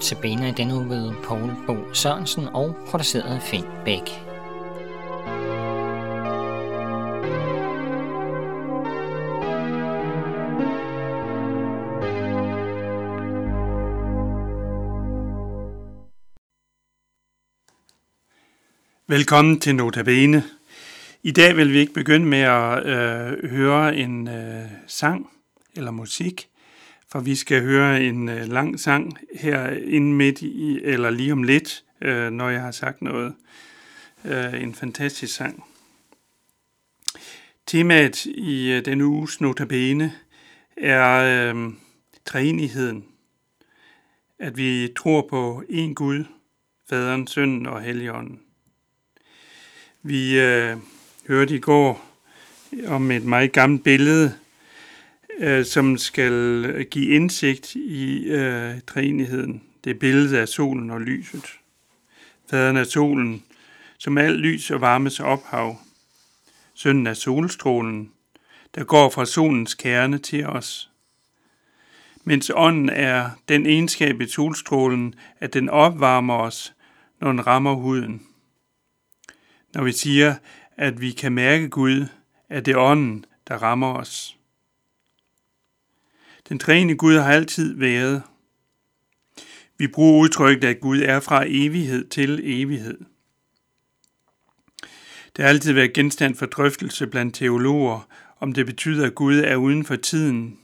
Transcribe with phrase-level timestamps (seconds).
[0.00, 4.08] notabene i denne uge ved Poul Bo Sørensen og produceret af Finn Bæk.
[19.06, 20.44] Velkommen til Notabene.
[21.22, 25.30] I dag vil vi ikke begynde med at øh, høre en øh, sang
[25.76, 26.49] eller musik,
[27.12, 31.42] for vi skal høre en øh, lang sang her inden midt i, eller lige om
[31.42, 33.34] lidt, øh, når jeg har sagt noget.
[34.24, 35.64] Øh, en fantastisk sang.
[37.66, 40.12] Temaet i øh, denne uges Notabene
[40.76, 41.72] er øh,
[42.24, 43.04] træenigheden.
[44.38, 46.24] At vi tror på én Gud,
[46.88, 48.40] Faderen, Sønnen og Helligånden.
[50.02, 50.76] Vi øh,
[51.28, 52.06] hørte i går
[52.86, 54.34] om et meget gammelt billede,
[55.40, 59.62] øh, som skal give indsigt i øh, træenigheden.
[59.84, 61.44] Det er billedet af solen og lyset.
[62.50, 63.44] Faderen er solen,
[63.98, 65.78] som alt lys og varmes ophav.
[66.74, 68.12] Sønnen er solstrålen,
[68.74, 70.90] der går fra solens kerne til os.
[72.24, 76.74] Mens ånden er den egenskab i solstrålen, at den opvarmer os,
[77.20, 78.26] når den rammer huden.
[79.74, 80.34] Når vi siger,
[80.76, 82.06] at vi kan mærke Gud,
[82.48, 84.36] er det ånden, der rammer os.
[86.50, 88.22] Den træne Gud har altid været.
[89.78, 92.98] Vi bruger udtrykket, at Gud er fra evighed til evighed.
[95.36, 98.08] Det har altid været genstand for drøftelse blandt teologer,
[98.40, 100.58] om det betyder, at Gud er uden for tiden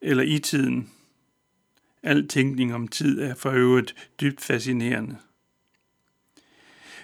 [0.00, 0.90] eller i tiden.
[2.02, 5.16] Al tænkning om tid er for øvrigt dybt fascinerende.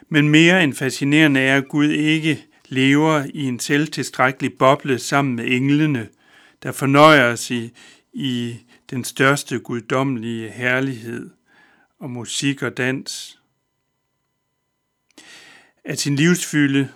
[0.09, 5.45] Men mere end fascinerende er, at Gud ikke lever i en selvtilstrækkelig boble sammen med
[5.47, 6.09] englene,
[6.63, 7.73] der fornøjer os i,
[8.13, 8.59] i
[8.91, 11.31] den største guddommelige herlighed
[11.99, 13.41] og musik og dans.
[15.85, 16.93] Af sin livsfylde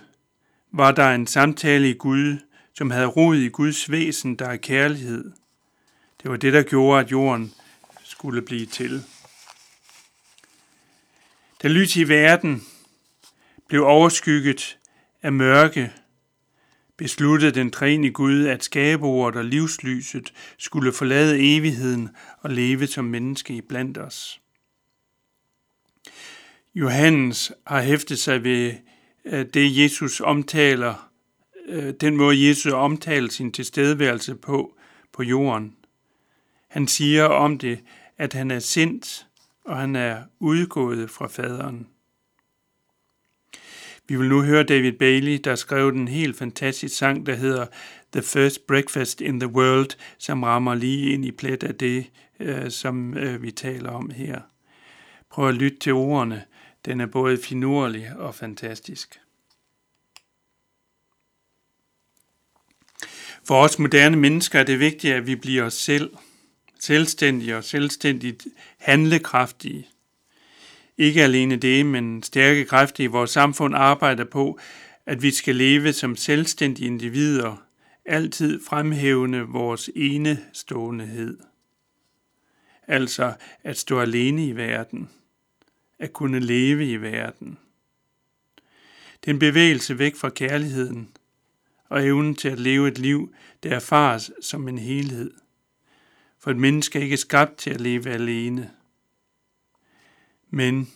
[0.71, 2.37] var der en samtale i Gud,
[2.73, 5.31] som havde rod i Guds væsen, der er kærlighed.
[6.23, 7.53] Det var det, der gjorde, at jorden
[8.03, 9.03] skulle blive til.
[11.63, 12.63] Da lys i verden
[13.67, 14.77] blev overskygget
[15.21, 15.93] af mørke,
[16.97, 22.09] besluttede den træne Gud, at skabeordet og livslyset skulle forlade evigheden
[22.41, 24.41] og leve som menneske i blandt os.
[26.75, 28.73] Johannes har hæftet sig ved
[29.25, 31.09] øh, det, Jesus omtaler,
[31.65, 34.75] øh, den måde Jesus omtaler sin tilstedeværelse på
[35.13, 35.75] på jorden.
[36.67, 37.79] Han siger om det,
[38.17, 39.27] at han er sindt,
[39.65, 41.87] og han er udgået fra faderen.
[44.07, 47.65] Vi vil nu høre David Bailey, der skrev den helt fantastisk sang, der hedder
[48.11, 52.71] The First Breakfast in the World, som rammer lige ind i plet af det, øh,
[52.71, 54.41] som øh, vi taler om her.
[55.29, 56.43] Prøv at lytte til ordene.
[56.85, 59.19] Den er både finurlig og fantastisk.
[63.47, 66.13] For os moderne mennesker er det vigtigt, at vi bliver os selv,
[66.79, 68.47] selvstændige og selvstændigt
[68.77, 69.87] handlekraftige.
[70.97, 74.59] Ikke alene det, men stærke kræfter i vores samfund arbejder på,
[75.05, 77.65] at vi skal leve som selvstændige individer,
[78.05, 81.37] altid fremhævende vores eneståendehed.
[82.87, 83.33] Altså
[83.63, 85.09] at stå alene i verden,
[85.99, 87.57] at kunne leve i verden.
[89.21, 91.09] Det er en bevægelse væk fra kærligheden
[91.89, 93.33] og evnen til at leve et liv,
[93.63, 95.31] der erfares som en helhed.
[96.39, 98.71] For et menneske er ikke skabt til at leve alene
[100.53, 100.91] men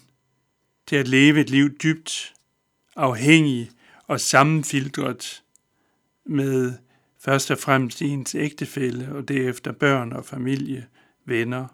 [0.88, 2.34] til at leve et liv dybt
[2.96, 3.72] afhængig
[4.08, 5.44] og sammenfiltret
[6.26, 6.74] med
[7.20, 10.88] først og fremmest ens ægtefælle og derefter børn og familie,
[11.26, 11.68] venner.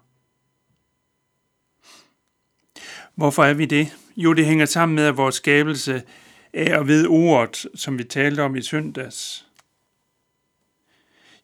[3.16, 3.98] Hvorfor er vi det?
[4.18, 6.04] Jo, det hænger sammen med, at vores skabelse
[6.54, 9.48] er og ved ordet, som vi talte om i søndags.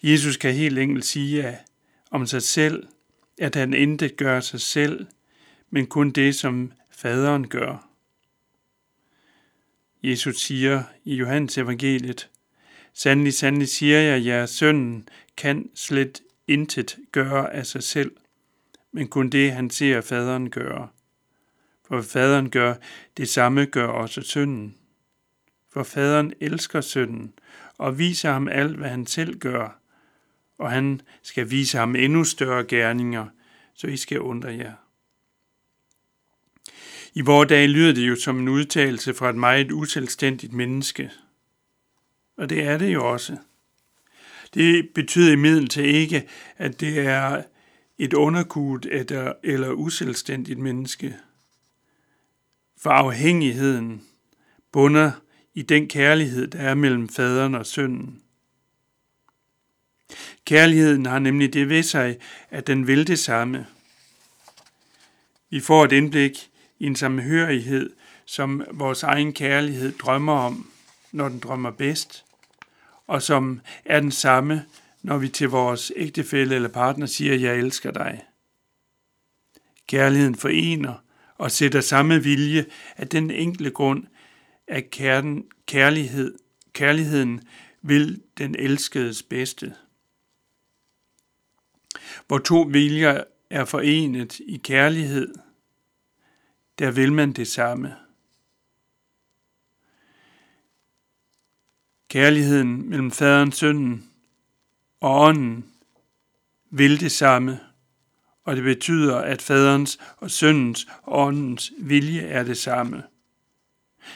[0.03, 1.57] Jesus kan helt enkelt sige
[2.11, 2.87] om sig selv,
[3.37, 5.07] at han intet gør sig selv,
[5.69, 7.89] men kun det, som faderen gør.
[10.03, 12.29] Jesus siger i Johannes evangeliet,
[12.93, 18.11] Sandelig, sandelig siger jeg, jer, sønnen kan slet intet gøre af sig selv,
[18.91, 20.87] men kun det, han ser faderen gøre.
[21.87, 22.75] For faderen gør,
[23.17, 24.75] det samme gør også sønnen.
[25.73, 27.33] For faderen elsker sønnen
[27.77, 29.79] og viser ham alt, hvad han selv gør,
[30.57, 33.27] og han skal vise ham endnu større gerninger,
[33.73, 34.73] så I skal undre jer.
[37.13, 41.11] I vore dag lyder det jo som en udtalelse fra et meget uselvstændigt menneske.
[42.37, 43.37] Og det er det jo også.
[44.53, 46.27] Det betyder imidlertid ikke,
[46.57, 47.43] at det er
[47.97, 51.17] et underkudt eller, eller uselvstændigt menneske.
[52.77, 54.03] For afhængigheden
[54.71, 55.11] bunder
[55.53, 58.21] i den kærlighed, der er mellem faderen og sønnen.
[60.45, 62.17] Kærligheden har nemlig det ved sig,
[62.49, 63.67] at den vil det samme.
[65.49, 67.89] Vi får et indblik i en samhørighed,
[68.25, 70.71] som vores egen kærlighed drømmer om,
[71.11, 72.25] når den drømmer bedst,
[73.07, 74.65] og som er den samme,
[75.01, 78.23] når vi til vores ægtefælle eller partner siger, jeg elsker dig.
[79.87, 80.93] Kærligheden forener
[81.37, 82.65] og sætter samme vilje
[82.97, 84.03] af den enkle grund,
[84.67, 84.89] at
[85.67, 86.37] kærlighed,
[86.73, 87.41] kærligheden
[87.81, 89.73] vil den elskedes bedste.
[92.27, 95.33] Hvor to viljer er forenet i kærlighed,
[96.79, 97.95] der vil man det samme.
[102.07, 104.11] Kærligheden mellem faderen, sønnen
[104.99, 105.65] og ånden
[106.69, 107.59] vil det samme,
[108.43, 113.03] og det betyder, at faderens og søndens og åndens vilje er det samme.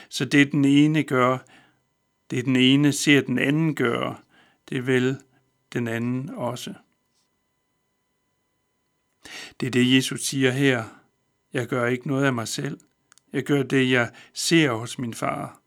[0.09, 1.38] Så det den ene gør,
[2.31, 4.18] det den ene ser den anden gøre,
[4.69, 5.18] det vil
[5.74, 6.74] den anden også.
[9.59, 11.03] Det er det, Jesus siger her.
[11.54, 12.80] Jeg gør ikke noget af mig selv.
[13.34, 15.60] Jeg gør det, jeg ser hos min far.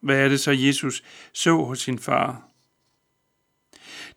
[0.00, 1.02] Hvad er det så, Jesus
[1.32, 2.48] så hos sin far?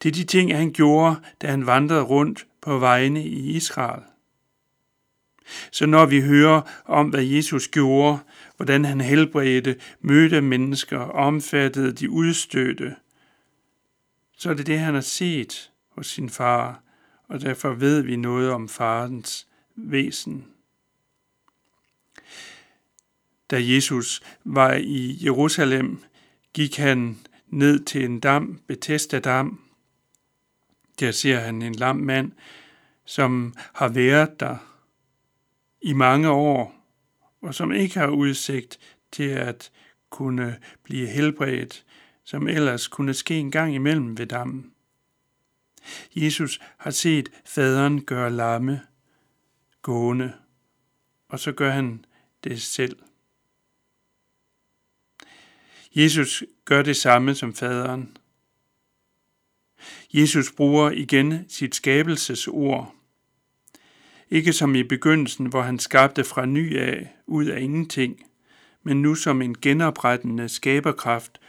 [0.04, 4.04] Det er de ting, han gjorde, da han vandrede rundt på vejene i Israel.
[5.72, 8.20] Så når vi hører om, hvad Jesus gjorde,
[8.56, 12.96] hvordan han helbredte, mødte mennesker, omfattede de udstødte,
[14.38, 16.84] så er det det, han har set hos sin far,
[17.28, 20.46] og derfor ved vi noget om farens væsen.
[23.51, 26.04] Da Jesus var i Jerusalem,
[26.54, 27.18] gik han
[27.48, 29.62] ned til en dam, Bethesda dam.
[31.00, 32.31] Der ser han en lam mand,
[33.06, 34.57] som har været der
[35.81, 36.75] i mange år,
[37.42, 38.80] og som ikke har udsigt
[39.12, 39.72] til at
[40.10, 41.86] kunne blive helbredt,
[42.24, 44.72] som ellers kunne ske en gang imellem ved dammen.
[46.16, 48.81] Jesus har set faderen gøre lamme
[49.81, 50.34] gående,
[51.30, 52.06] og så gør han
[52.44, 52.98] det selv.
[55.95, 58.18] Jesus gør det samme som faderen.
[60.13, 62.95] Jesus bruger igen sit skabelsesord.
[64.30, 68.24] Ikke som i begyndelsen, hvor han skabte fra ny af, ud af ingenting,
[68.83, 71.39] men nu som en genoprettende skaberkraft,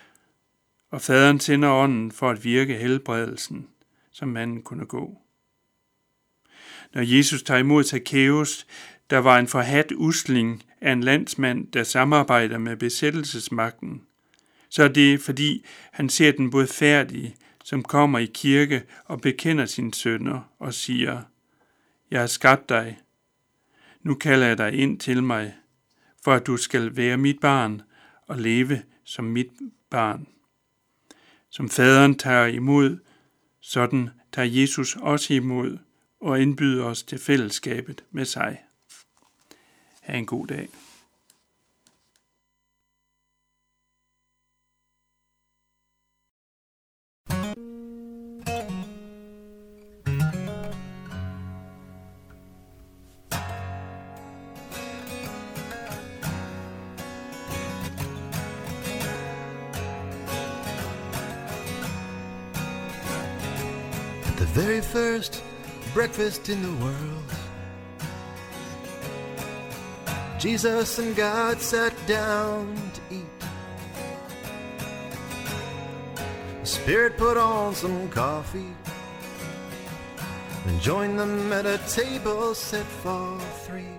[0.90, 3.69] og faderen sender ånden for at virke helbredelsen,
[4.12, 5.19] som manden kunne gå.
[6.94, 8.66] Når Jesus tager imod Zacchaeus,
[9.10, 14.02] der var en forhat usling af en landsmand, der samarbejder med besættelsesmagten,
[14.70, 19.67] så er det, fordi han ser den både færdige, som kommer i kirke og bekender
[19.67, 21.22] sine sønner og siger,
[22.11, 22.99] Jeg har skabt dig.
[24.02, 25.55] Nu kalder jeg dig ind til mig,
[26.25, 27.82] for at du skal være mit barn
[28.26, 29.50] og leve som mit
[29.90, 30.26] barn.
[31.50, 32.99] Som faderen tager imod,
[33.61, 35.78] sådan tager Jesus også imod
[36.20, 38.58] og indbyder os til fællesskabet med sig.
[40.00, 40.69] Ha' en god dag.
[64.41, 65.43] The very first
[65.93, 67.31] breakfast in the world.
[70.39, 73.41] Jesus and God sat down to eat.
[76.61, 78.73] The Spirit put on some coffee
[80.65, 83.94] and joined them at a table set for three.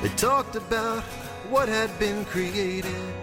[0.00, 1.02] They talked about
[1.50, 3.14] what had been created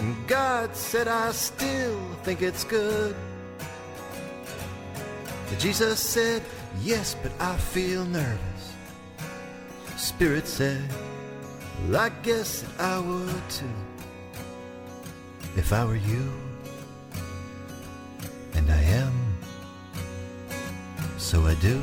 [0.00, 3.14] and God said, I still think it's good.
[5.58, 6.40] Jesus said,
[6.80, 8.72] Yes, but I feel nervous.
[9.98, 10.82] Spirit said,
[11.86, 13.66] Well, I guess that I would too.
[15.56, 16.32] If I were you.
[18.54, 19.12] And I am.
[21.18, 21.78] So I do.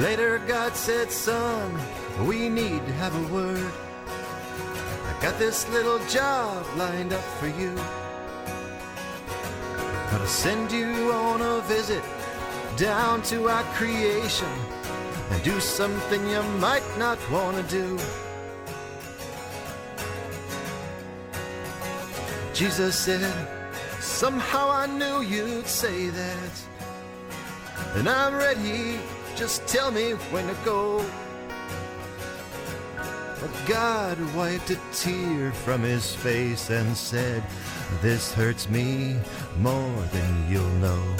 [0.00, 1.78] Later, God said, Son,
[2.22, 3.72] we need to have a word.
[4.06, 7.74] I got this little job lined up for you.
[10.10, 12.04] Gonna send you on a visit
[12.76, 14.48] down to our creation
[15.30, 17.98] and do something you might not want to do.
[22.54, 23.32] Jesus said,
[24.00, 26.52] Somehow I knew you'd say that.
[27.96, 29.00] And I'm ready,
[29.34, 31.04] just tell me when to go.
[33.40, 37.42] But God wiped a tear from his face and said,
[38.00, 39.16] This hurts me
[39.58, 41.16] more than you'll know.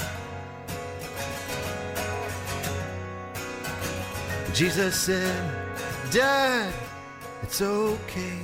[4.52, 5.70] Jesus said,
[6.10, 6.72] Dad,
[7.42, 8.38] it's okay.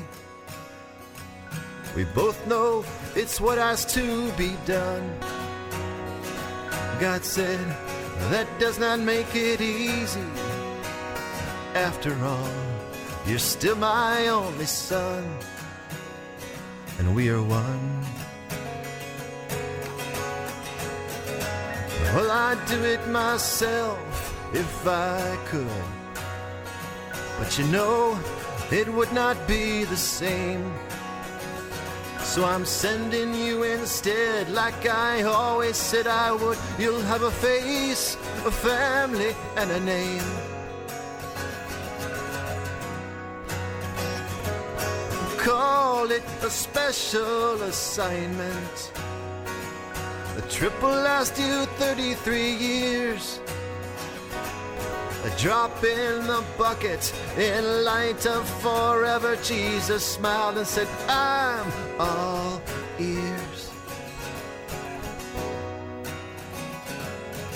[1.95, 2.85] We both know
[3.15, 5.09] it's what has to be done.
[7.01, 7.59] God said,
[8.29, 10.21] that does not make it easy.
[11.75, 12.70] After all,
[13.31, 15.25] you're still my only son,
[16.99, 18.05] and we are one.
[22.13, 23.99] Well, I'd do it myself
[24.53, 25.85] if I could.
[27.39, 28.19] But you know,
[28.73, 30.73] it would not be the same.
[32.19, 36.59] So I'm sending you instead, like I always said I would.
[36.81, 40.50] You'll have a face, a family, and a name.
[45.61, 48.93] Call it a special assignment.
[50.35, 53.41] The trip will last you 33 years.
[55.23, 59.37] A drop in the bucket in light of forever.
[59.43, 62.63] Jesus smiled and said, I'm all
[62.99, 63.71] ears.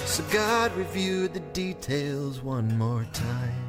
[0.05, 3.64] So God reviewed the details one more time.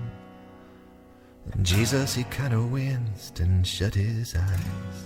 [1.54, 5.04] And Jesus, he kind of winced and shut his eyes.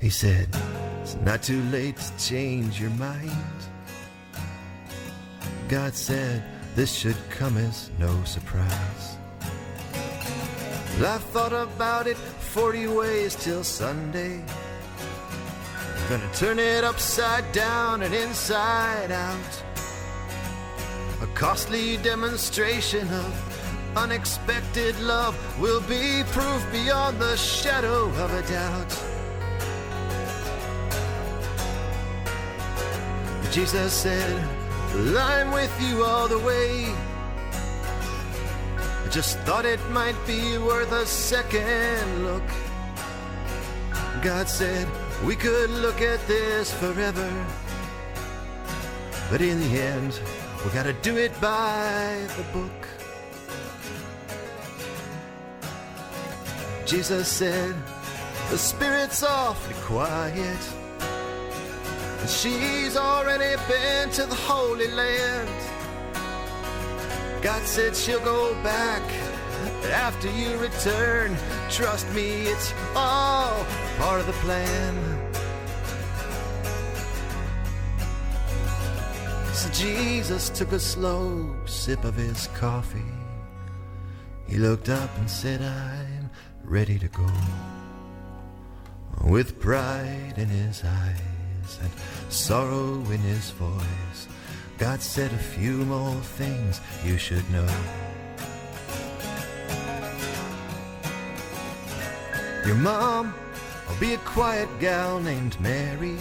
[0.00, 0.48] He said,
[1.02, 3.30] It's not too late to change your mind.
[5.68, 6.42] God said,
[6.74, 9.16] this should come as no surprise.
[10.98, 14.42] Well, I've thought about it 40 ways till Sunday.
[15.96, 19.62] I'm gonna turn it upside down and inside out.
[21.20, 23.51] A costly demonstration of
[23.96, 29.12] unexpected love will be proof beyond the shadow of a doubt.
[33.52, 34.32] Jesus said,
[35.16, 36.86] I'm with you all the way.
[39.04, 42.48] I just thought it might be worth a second look.
[44.22, 44.88] God said
[45.24, 47.30] we could look at this forever.
[49.30, 50.20] But in the end,
[50.64, 52.91] we gotta do it by the book.
[56.92, 57.74] Jesus said,
[58.50, 60.62] the spirit's awfully quiet.
[62.20, 65.48] And she's already been to the Holy Land.
[67.40, 69.00] God said she'll go back
[69.90, 71.34] after you return.
[71.70, 73.64] Trust me, it's all
[73.96, 74.94] part of the plan.
[79.54, 83.00] So Jesus took a slow sip of his coffee.
[84.46, 86.21] He looked up and said, I'm
[86.64, 87.26] ready to go.
[89.24, 91.90] With pride in his eyes and
[92.32, 94.28] sorrow in his voice.
[94.78, 97.68] God said a few more things you should know.
[102.66, 103.34] Your mom
[103.88, 106.16] will be a quiet gal named Mary.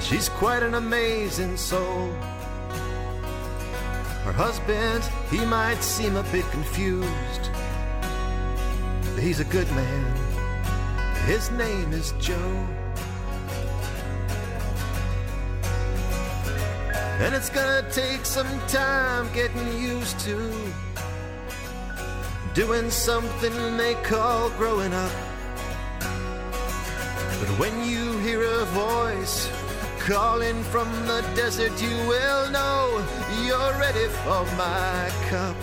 [0.00, 2.12] She's quite an amazing soul.
[4.24, 7.50] Her husband, he might seem a bit confused,
[9.14, 10.16] but he's a good man.
[11.26, 12.66] His name is Joe.
[17.20, 20.50] And it's gonna take some time getting used to
[22.54, 25.12] doing something they call growing up.
[27.40, 29.50] But when you hear a voice
[30.04, 33.02] calling from the desert, you will know
[33.42, 35.56] you're ready for my cup.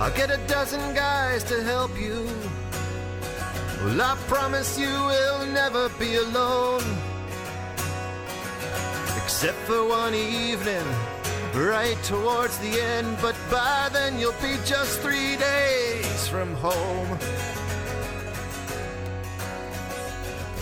[0.00, 2.26] I'll get a dozen guys to help you.
[3.84, 6.84] Well, I promise you will never be alone.
[9.22, 10.86] Except for one evening,
[11.54, 13.18] right towards the end.
[13.20, 17.57] But by then you'll be just three days from home.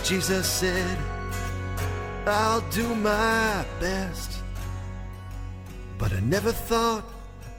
[0.07, 0.97] Jesus said,
[2.25, 4.39] I'll do my best.
[5.97, 7.03] But I never thought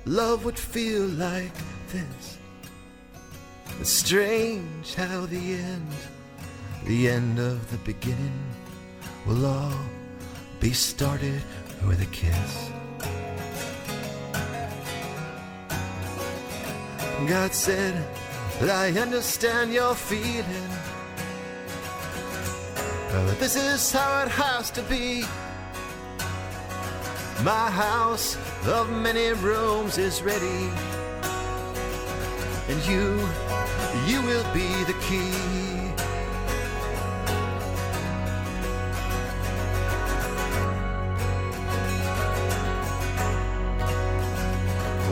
[0.07, 1.53] love would feel like
[1.93, 2.39] this.
[3.81, 5.93] It's strange how the end,
[6.87, 8.41] the end of the beginning,
[9.27, 9.81] will all
[10.59, 11.43] be started
[11.87, 12.71] with a kiss.
[17.29, 17.95] God said
[18.61, 20.71] that I understand your feeling.
[23.27, 25.23] This is how it has to be.
[27.43, 30.71] My house of many rooms is ready.
[32.69, 33.19] And you,
[34.07, 35.33] you will be the key.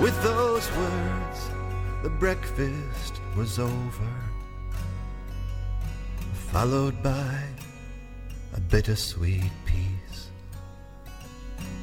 [0.01, 1.51] With those words,
[2.05, 4.13] the breakfast was over,
[6.53, 7.43] followed by
[8.57, 10.29] a bittersweet peace.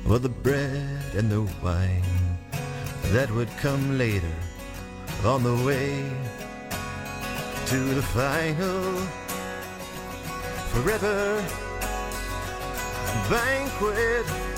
[0.05, 2.37] For the bread and the wine
[3.13, 4.35] that would come later
[5.23, 6.03] on the way
[7.67, 8.93] to the final
[10.71, 11.45] forever
[13.29, 14.52] banquet